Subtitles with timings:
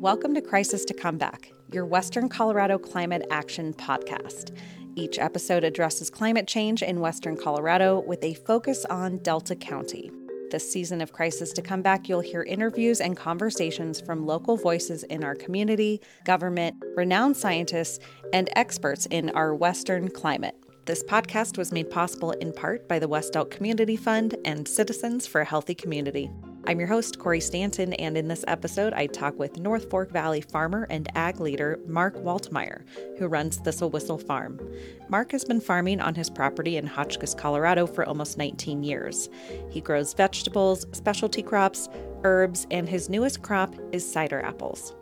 [0.00, 4.56] Welcome to Crisis to Comeback, your Western Colorado Climate Action podcast.
[4.96, 10.10] Each episode addresses climate change in Western Colorado with a focus on Delta County.
[10.50, 15.22] This season of Crisis to Comeback, you'll hear interviews and conversations from local voices in
[15.22, 17.98] our community, government, renowned scientists,
[18.32, 20.56] and experts in our Western climate.
[20.86, 25.26] This podcast was made possible in part by the West Elk Community Fund and Citizens
[25.26, 26.30] for a Healthy Community.
[26.70, 30.40] I'm your host, Corey Stanton, and in this episode, I talk with North Fork Valley
[30.40, 32.82] farmer and ag leader Mark Waltermire,
[33.18, 34.60] who runs Thistle Whistle Farm.
[35.08, 39.28] Mark has been farming on his property in Hotchkiss, Colorado for almost 19 years.
[39.68, 41.88] He grows vegetables, specialty crops,
[42.22, 44.94] herbs, and his newest crop is cider apples.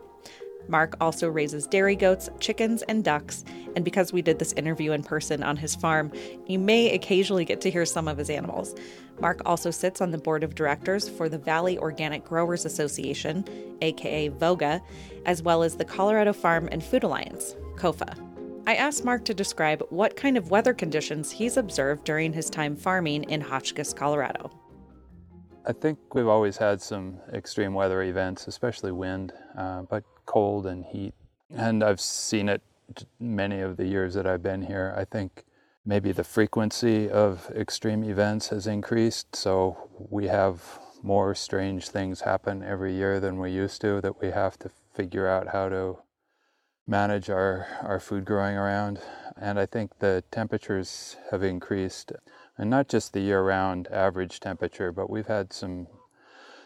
[0.69, 3.43] Mark also raises dairy goats, chickens, and ducks.
[3.75, 6.11] And because we did this interview in person on his farm,
[6.47, 8.75] you may occasionally get to hear some of his animals.
[9.21, 13.45] Mark also sits on the board of directors for the Valley Organic Growers Association,
[13.81, 14.81] aka VOGA,
[15.25, 18.15] as well as the Colorado Farm and Food Alliance, COFA.
[18.65, 22.75] I asked Mark to describe what kind of weather conditions he's observed during his time
[22.75, 24.51] farming in Hotchkiss, Colorado.
[25.65, 30.85] I think we've always had some extreme weather events, especially wind, uh, but cold and
[30.85, 31.13] heat.
[31.49, 32.61] And I've seen it
[33.19, 34.93] many of the years that I've been here.
[34.95, 35.45] I think
[35.85, 42.61] maybe the frequency of extreme events has increased, so we have more strange things happen
[42.61, 45.97] every year than we used to that we have to figure out how to
[46.85, 48.99] manage our, our food growing around.
[49.39, 52.11] And I think the temperatures have increased,
[52.57, 55.87] and not just the year round average temperature, but we've had some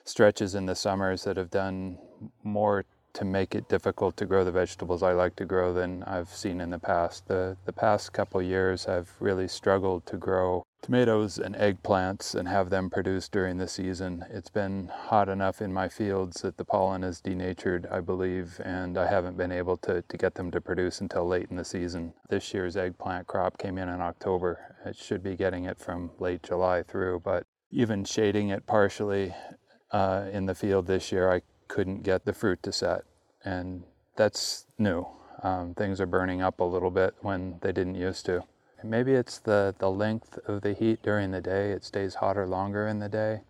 [0.03, 1.97] stretches in the summers that have done
[2.43, 6.29] more to make it difficult to grow the vegetables I like to grow than I've
[6.29, 7.27] seen in the past.
[7.27, 12.69] The, the past couple years, I've really struggled to grow tomatoes and eggplants and have
[12.69, 14.25] them produced during the season.
[14.29, 18.97] It's been hot enough in my fields that the pollen is denatured, I believe, and
[18.97, 22.13] I haven't been able to, to get them to produce until late in the season.
[22.29, 24.75] This year's eggplant crop came in in October.
[24.85, 29.33] It should be getting it from late July through, but even shading it partially
[29.91, 33.03] uh, in the field this year, I couldn't get the fruit to set.
[33.43, 33.83] And
[34.15, 35.07] that's new.
[35.41, 38.43] Um, things are burning up a little bit when they didn't used to.
[38.83, 41.71] maybe it's the, the length of the heat during the day.
[41.71, 43.41] It stays hotter longer in the day.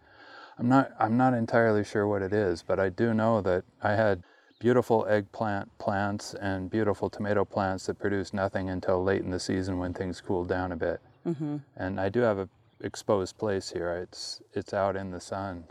[0.60, 3.94] I'm not, I'm not entirely sure what it is, but I do know that I
[3.94, 4.24] had
[4.60, 9.78] beautiful eggplant plants and beautiful tomato plants that produced nothing until late in the season
[9.80, 11.02] when things cooled down a bit.
[11.28, 11.58] Mm-hmm.
[11.76, 12.48] And I do have a
[12.82, 13.92] exposed place here.
[13.94, 15.64] It's, it's out in the sun.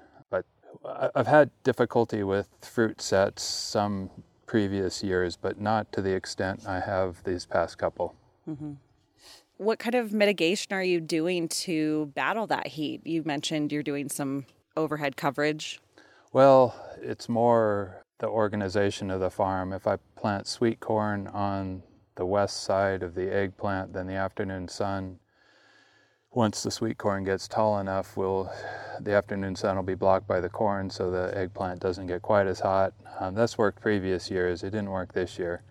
[1.15, 4.11] I've had difficulty with fruit sets some
[4.47, 8.15] previous years, but not to the extent I have these past couple.
[8.49, 8.73] Mm-hmm.
[9.57, 13.07] What kind of mitigation are you doing to battle that heat?
[13.07, 14.47] You mentioned you're doing some
[14.77, 15.81] overhead coverage.
[16.33, 19.73] Well, it's more the organization of the farm.
[19.73, 21.83] If I plant sweet corn on
[22.17, 25.19] the west side of the eggplant, then the afternoon sun
[26.33, 28.51] once the sweet corn gets tall enough, will
[29.01, 32.47] the afternoon sun will be blocked by the corn, so the eggplant doesn't get quite
[32.47, 32.95] as hot.
[33.21, 34.63] Um, that's worked previous years.
[34.63, 35.63] It didn't work this year.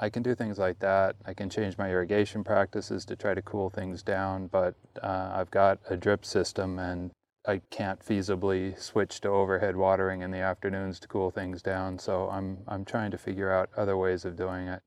[0.00, 1.16] I can do things like that.
[1.24, 5.50] I can change my irrigation practices to try to cool things down, but uh, I've
[5.50, 7.10] got a drip system and
[7.46, 11.98] I can't feasibly switch to overhead watering in the afternoons to cool things down.
[11.98, 14.82] So I'm I'm trying to figure out other ways of doing it.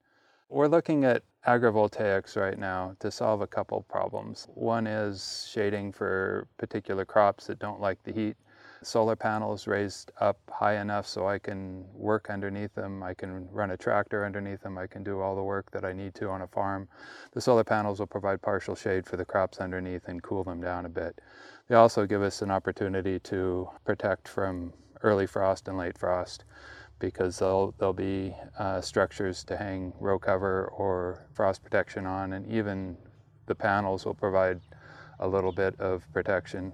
[0.50, 4.48] We're looking at agrivoltaics right now to solve a couple problems.
[4.54, 8.38] One is shading for particular crops that don't like the heat.
[8.82, 13.04] Solar panels raised up high enough so I can work underneath them.
[13.04, 14.78] I can run a tractor underneath them.
[14.78, 16.88] I can do all the work that I need to on a farm.
[17.34, 20.86] The solar panels will provide partial shade for the crops underneath and cool them down
[20.86, 21.20] a bit.
[21.68, 24.72] They also give us an opportunity to protect from
[25.04, 26.46] early frost and late frost
[27.00, 32.52] because there'll, there'll be uh, structures to hang row cover or frost protection on, and
[32.52, 32.98] even
[33.46, 34.60] the panels will provide
[35.20, 36.74] a little bit of protection.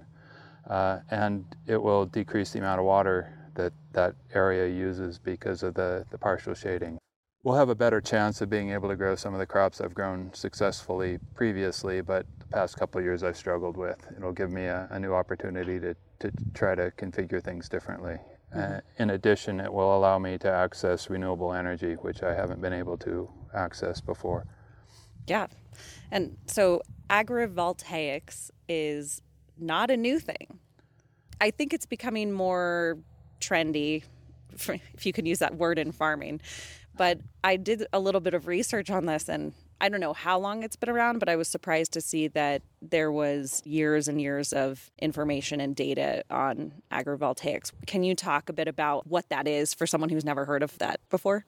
[0.68, 5.74] Uh, and it will decrease the amount of water that that area uses because of
[5.74, 6.98] the, the partial shading.
[7.42, 9.92] We'll have a better chance of being able to grow some of the crops I've
[9.92, 13.98] grown successfully previously, but the past couple years I've struggled with.
[14.16, 18.16] It'll give me a, a new opportunity to, to try to configure things differently.
[18.54, 22.72] Uh, in addition, it will allow me to access renewable energy, which I haven't been
[22.72, 24.46] able to access before.
[25.26, 25.46] Yeah.
[26.10, 29.22] And so agrivoltaics is
[29.58, 30.58] not a new thing.
[31.40, 32.98] I think it's becoming more
[33.40, 34.04] trendy,
[34.94, 36.40] if you can use that word in farming.
[36.96, 39.52] But I did a little bit of research on this and
[39.84, 42.62] I don't know how long it's been around, but I was surprised to see that
[42.80, 47.70] there was years and years of information and data on agrivoltaics.
[47.86, 50.78] Can you talk a bit about what that is for someone who's never heard of
[50.78, 51.44] that before?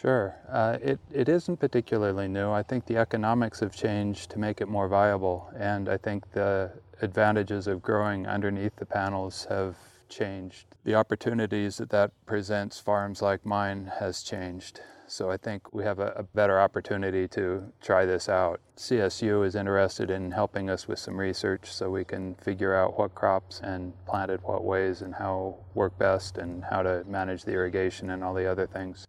[0.00, 0.36] Sure.
[0.48, 2.52] Uh, it, it isn't particularly new.
[2.52, 6.70] I think the economics have changed to make it more viable, and I think the
[7.02, 9.74] advantages of growing underneath the panels have
[10.08, 10.66] changed.
[10.84, 14.80] The opportunities that that presents farms like mine has changed.
[15.10, 18.60] So I think we have a, a, better opportunity to try this out.
[18.76, 23.12] CSU is interested in helping us with some research so we can figure out what
[23.16, 28.10] crops and planted what ways and how work best and how to manage the irrigation
[28.10, 29.04] and all the other things.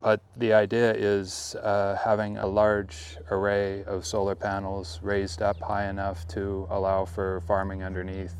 [0.00, 5.90] But the idea is uh, having a large array of solar panels raised up high
[5.90, 8.36] enough to allow for farming underneath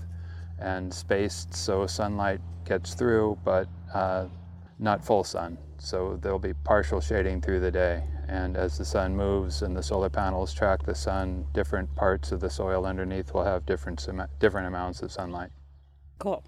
[0.58, 4.28] and spaced so sunlight gets through, but uh,
[4.78, 5.58] not full sun.
[5.78, 8.02] So there'll be partial shading through the day.
[8.28, 12.40] And as the sun moves and the solar panels track the sun, different parts of
[12.40, 14.06] the soil underneath will have different,
[14.38, 15.50] different amounts of sunlight.
[16.18, 16.42] Cool.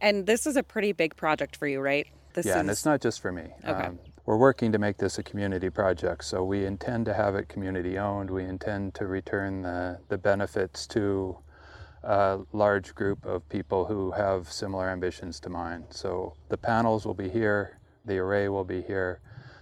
[0.00, 2.06] And this is a pretty big project for you, right?
[2.32, 2.60] This yeah, is...
[2.60, 3.44] and it's not just for me.
[3.64, 3.86] Okay.
[3.86, 7.48] Um, we're working to make this a community project, so we intend to have it
[7.48, 8.28] community owned.
[8.28, 11.38] We intend to return the, the benefits to
[12.06, 15.84] a large group of people who have similar ambitions to mine.
[15.90, 19.20] So the panels will be here, the array will be here,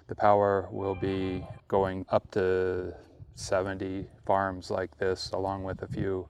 [0.09, 2.93] the power will be going up to
[3.35, 6.29] 70 farms like this, along with a few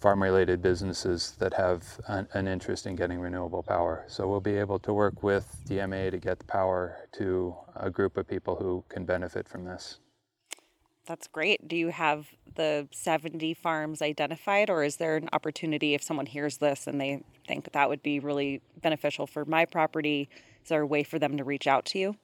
[0.00, 4.04] farm related businesses that have an, an, interest in getting renewable power.
[4.06, 8.16] So we'll be able to work with DMEA to get the power to a group
[8.16, 10.00] of people who can benefit from this.
[11.06, 11.68] That's great.
[11.68, 16.58] Do you have the 70 farms identified, or is there an opportunity if someone hears
[16.58, 20.28] this and they think that would be really beneficial for my property?
[20.62, 22.16] Is there a way for them to reach out to you?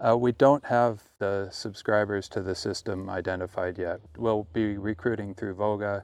[0.00, 4.00] Uh, we don't have the subscribers to the system identified yet.
[4.16, 6.02] We'll be recruiting through Voga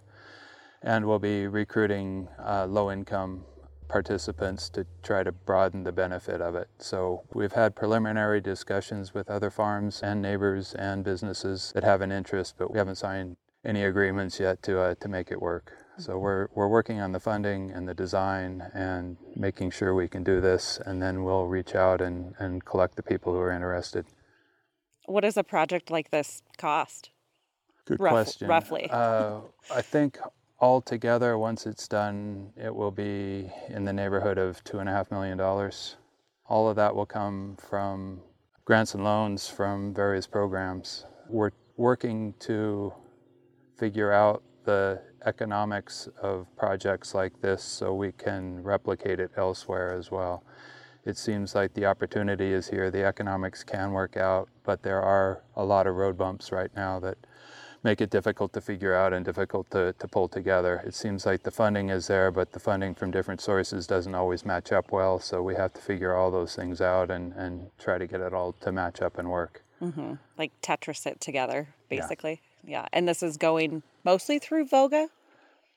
[0.82, 3.44] and we'll be recruiting uh, low income
[3.88, 6.68] participants to try to broaden the benefit of it.
[6.78, 12.12] So we've had preliminary discussions with other farms and neighbors and businesses that have an
[12.12, 15.72] interest, but we haven't signed any agreements yet to uh, to make it work.
[15.98, 20.22] So we're we're working on the funding and the design and making sure we can
[20.22, 24.06] do this, and then we'll reach out and, and collect the people who are interested.
[25.06, 27.10] What does a project like this cost?
[27.84, 28.48] Good Rough, question.
[28.48, 28.88] Roughly.
[28.90, 29.40] Uh,
[29.74, 30.18] I think
[30.60, 35.10] altogether, once it's done, it will be in the neighborhood of two and a half
[35.10, 35.96] million dollars.
[36.46, 38.20] All of that will come from
[38.64, 41.06] grants and loans from various programs.
[41.28, 42.92] We're working to
[43.78, 50.10] figure out the economics of projects like this so we can replicate it elsewhere as
[50.10, 50.42] well.
[51.04, 55.42] It seems like the opportunity is here, the economics can work out, but there are
[55.56, 57.16] a lot of road bumps right now that
[57.84, 60.82] make it difficult to figure out and difficult to, to pull together.
[60.84, 64.44] It seems like the funding is there, but the funding from different sources doesn't always
[64.44, 67.96] match up well, so we have to figure all those things out and, and try
[67.96, 69.64] to get it all to match up and work.
[69.80, 70.14] Mm-hmm.
[70.36, 72.42] Like Tetris it together, basically.
[72.66, 72.86] Yeah.
[72.92, 75.08] And this is going mostly through Voga?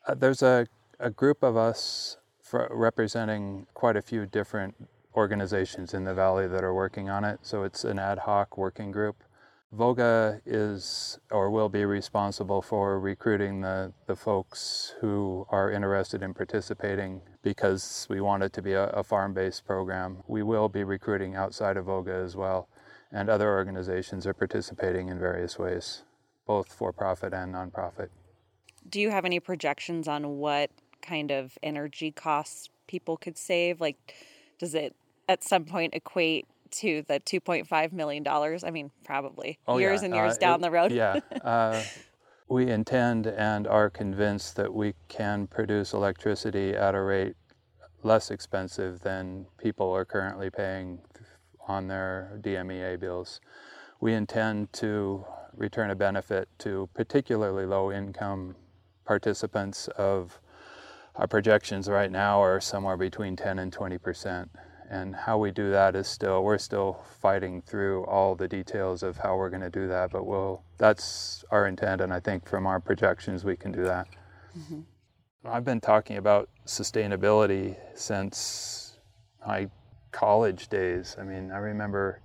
[0.07, 0.67] Uh, there's a,
[0.99, 2.17] a group of us
[2.53, 4.75] representing quite a few different
[5.15, 7.39] organizations in the valley that are working on it.
[7.43, 9.23] So it's an ad hoc working group.
[9.73, 16.33] Voga is or will be responsible for recruiting the, the folks who are interested in
[16.33, 20.17] participating because we want it to be a, a farm based program.
[20.27, 22.67] We will be recruiting outside of Voga as well,
[23.13, 26.03] and other organizations are participating in various ways,
[26.45, 28.09] both for profit and nonprofit.
[28.89, 30.71] Do you have any projections on what
[31.01, 33.79] kind of energy costs people could save?
[33.79, 34.15] Like,
[34.59, 34.95] does it
[35.29, 38.27] at some point equate to the $2.5 million?
[38.27, 40.05] I mean, probably oh, years yeah.
[40.05, 40.91] and years uh, down it, the road.
[40.91, 41.19] yeah.
[41.43, 41.83] Uh,
[42.47, 47.35] we intend and are convinced that we can produce electricity at a rate
[48.03, 50.99] less expensive than people are currently paying
[51.67, 53.39] on their DMEA bills.
[54.01, 58.55] We intend to return a benefit to particularly low income
[59.05, 60.39] participants of
[61.15, 64.49] our projections right now are somewhere between 10 and 20 percent.
[64.89, 69.17] And how we do that is still we're still fighting through all the details of
[69.17, 72.67] how we're going to do that but we'll that's our intent and i think from
[72.67, 74.07] our projections we can do that.
[74.57, 74.81] Mm-hmm.
[75.45, 78.97] i've been talking about sustainability since
[79.47, 79.69] my
[80.11, 81.15] college days.
[81.17, 82.21] I mean i remember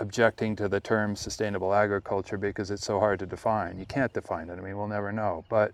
[0.00, 4.48] objecting to the term sustainable agriculture because it's so hard to define you can't define
[4.48, 5.72] it i mean we'll never know but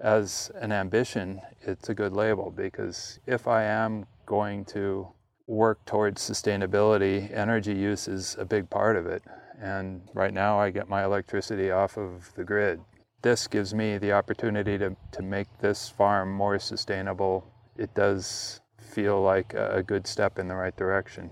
[0.00, 5.08] as an ambition, it's a good label because if I am going to
[5.46, 9.22] work towards sustainability, energy use is a big part of it.
[9.60, 12.80] And right now, I get my electricity off of the grid.
[13.22, 17.50] This gives me the opportunity to, to make this farm more sustainable.
[17.76, 21.30] It does feel like a, a good step in the right direction.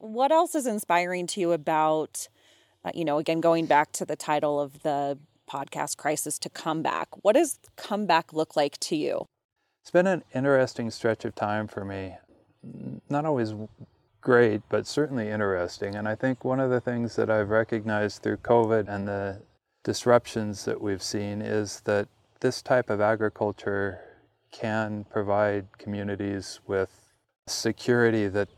[0.00, 2.28] What else is inspiring to you about,
[2.84, 5.18] uh, you know, again, going back to the title of the
[5.50, 7.08] podcast, Crisis to Comeback?
[7.22, 9.26] What does comeback look like to you?
[9.82, 12.14] It's been an interesting stretch of time for me.
[13.10, 13.54] Not always
[14.20, 15.96] great, but certainly interesting.
[15.96, 19.40] And I think one of the things that I've recognized through COVID and the
[19.82, 22.06] disruptions that we've seen is that
[22.38, 24.00] this type of agriculture
[24.52, 27.10] can provide communities with
[27.48, 28.48] security that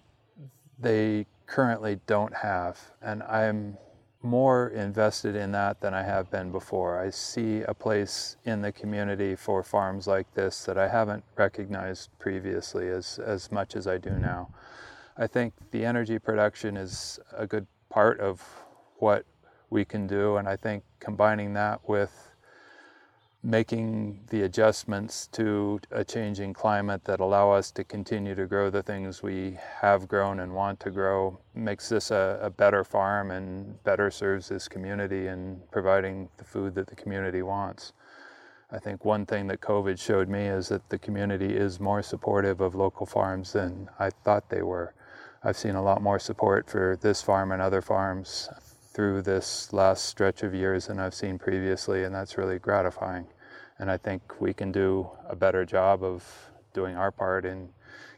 [0.81, 2.79] they currently don't have.
[3.03, 3.77] And I'm
[4.23, 7.01] more invested in that than I have been before.
[7.01, 12.11] I see a place in the community for farms like this that I haven't recognized
[12.19, 14.53] previously as, as much as I do now.
[15.17, 18.43] I think the energy production is a good part of
[18.99, 19.25] what
[19.71, 22.30] we can do, and I think combining that with
[23.43, 28.83] making the adjustments to a changing climate that allow us to continue to grow the
[28.83, 33.83] things we have grown and want to grow makes this a, a, better farm and
[33.83, 37.95] better serves this community in providing the food that the community wants.
[38.71, 42.61] I think one thing that COVID showed me is that the community is more supportive
[42.61, 44.95] of local farms than I thought they were.
[45.43, 48.51] I've seen a lot more support for this farm and other farms
[48.93, 53.27] through this last stretch of years than I've seen previously, and that's really gratifying.
[53.79, 56.25] And I think we can do a better job of
[56.75, 57.69] doing our part in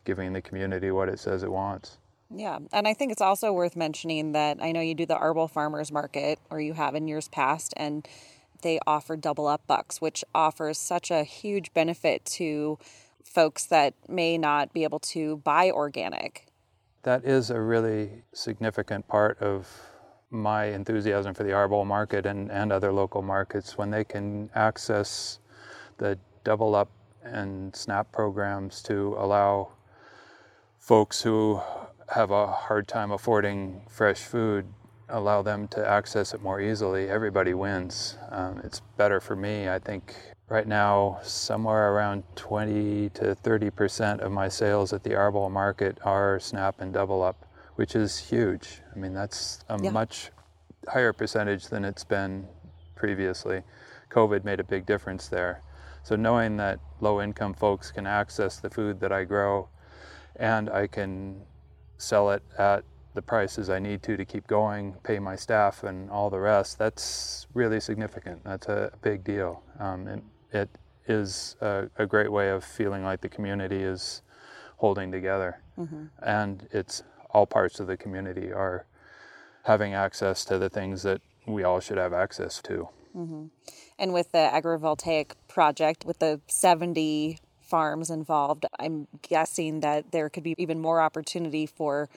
[0.05, 1.99] giving the community what it says it wants.
[2.35, 5.51] Yeah, and I think it's also worth mentioning that I know you do the Arbol
[5.51, 8.09] Farmers Market, or you have in years past, and
[8.63, 12.79] they offer double up bucks, which offers such a huge benefit to
[13.23, 16.47] folks that may not be able to buy organic.
[17.03, 19.69] That is a really significant part of
[20.33, 25.39] my enthusiasm for the Arbol market and, and other local markets when they can access
[25.99, 26.91] the double up
[27.23, 29.73] and SNAP programs to allow
[30.79, 31.61] folks who
[32.09, 34.67] have a hard time affording fresh food
[35.09, 37.09] allow them to access it more easily.
[37.09, 38.17] Everybody wins.
[38.31, 40.15] Um, it's better for me i think.
[40.49, 45.99] Right now somewhere around 20 to 30 percent of my sales at the arbol market
[46.05, 47.47] are snap and double up
[47.77, 49.91] which is huge i mean that's a yeah.
[49.91, 50.31] much
[50.89, 52.47] higher percentage than it's been
[52.95, 53.63] previously
[54.11, 55.63] covid made a big difference there
[56.03, 59.69] so knowing that low income folks can access the food that I grow
[60.37, 61.41] and I can
[61.99, 66.11] sell it at the prices I need to to keep going, pay my staff and
[66.11, 68.43] all the rest, that's really significant.
[68.43, 69.63] That's a big deal.
[69.79, 70.71] Um, and it
[71.07, 74.23] is a, a, great way of feeling like the community is
[74.77, 75.61] holding together.
[75.79, 76.07] Mm-hmm.
[76.23, 78.87] And it's all parts of the community are
[79.65, 82.89] having access to the things that we all should have access to.
[83.17, 83.47] Mm-hmm.
[83.99, 90.43] And with the agrivoltaic project, with the 70 farms involved, I'm guessing that there could
[90.43, 92.09] be even more opportunity for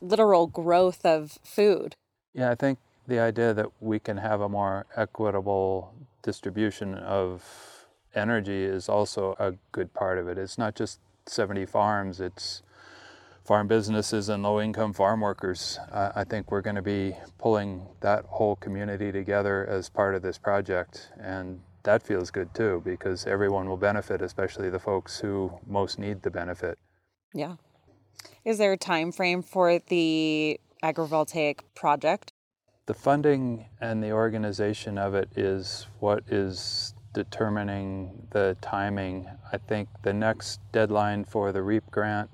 [0.00, 1.96] literal growth of food.
[2.34, 8.64] Yeah, I think the idea that we can have a more equitable distribution of energy
[8.64, 10.38] is also a good part of it.
[10.38, 12.62] It's not just 70 farms, it's
[13.48, 15.78] farm businesses and low income farm workers.
[15.90, 20.20] Uh, I think we're going to be pulling that whole community together as part of
[20.20, 21.08] this project.
[21.18, 26.20] And that feels good too because everyone will benefit, especially the folks who most need
[26.20, 26.78] the benefit.
[27.32, 27.56] Yeah.
[28.44, 32.34] Is there a time frame for the agrivoltaic project?
[32.84, 39.26] The funding and the organization of it is what is determining the timing.
[39.50, 42.28] I think the next deadline for the REAP grant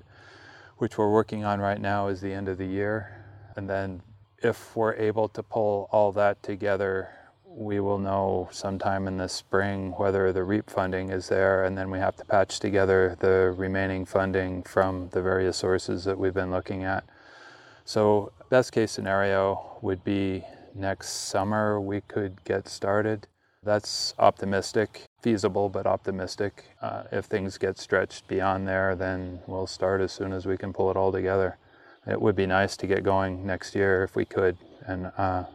[0.77, 3.25] which we're working on right now, is the end of the year.
[3.55, 4.01] And then
[4.39, 7.09] if we're able to pull all that together,
[7.45, 11.89] we will know sometime in the spring whether the REAP funding is there, and then
[11.89, 16.51] we have to patch together the remaining funding from the various sources that we've been
[16.51, 17.05] looking at.
[17.85, 23.27] So, best case scenario would be next summer we could get started.
[23.63, 26.65] That's optimistic, feasible, but optimistic.
[26.83, 30.71] Uh, if things get stretched beyond there, then we'll start as soon as we can
[30.71, 31.57] pull it all together.
[32.05, 34.55] It would be nice to get going next year if we could,
[34.85, 35.45] and uh,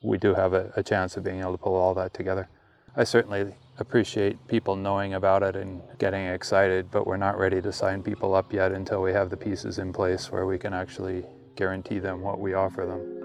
[0.00, 2.48] we do have a, a chance of being able to pull all that together.
[2.96, 7.70] I certainly appreciate people knowing about it and getting excited, but we're not ready to
[7.70, 11.22] sign people up yet until we have the pieces in place where we can actually
[11.54, 13.17] guarantee them what we offer them.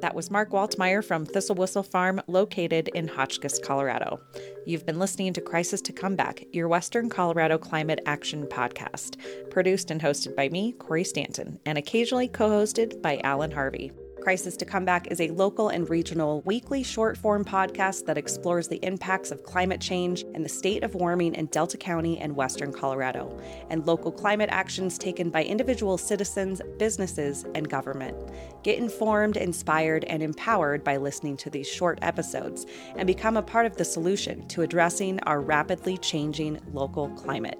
[0.00, 4.18] That was Mark Waltermire from Thistle Whistle Farm, located in Hotchkiss, Colorado.
[4.64, 9.16] You've been listening to Crisis to Comeback, your Western Colorado Climate Action podcast,
[9.50, 13.92] produced and hosted by me, Corey Stanton, and occasionally co hosted by Alan Harvey.
[14.20, 18.68] Crisis to Come Back is a local and regional weekly short form podcast that explores
[18.68, 22.72] the impacts of climate change and the state of warming in Delta County and Western
[22.72, 28.16] Colorado, and local climate actions taken by individual citizens, businesses, and government.
[28.62, 33.64] Get informed, inspired, and empowered by listening to these short episodes and become a part
[33.64, 37.58] of the solution to addressing our rapidly changing local climate.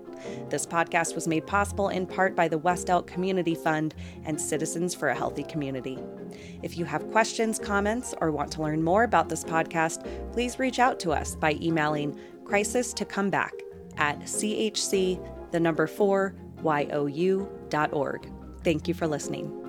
[0.48, 4.94] This podcast was made possible in part by the West Elk Community Fund and Citizens
[4.94, 5.98] for a Healthy Community.
[6.62, 10.78] If you have questions, comments, or want to learn more about this podcast, please reach
[10.78, 13.52] out to us by emailing crisis to come back
[13.96, 16.34] at chc the number 4
[17.08, 18.32] you.org.
[18.62, 19.59] Thank you for listening.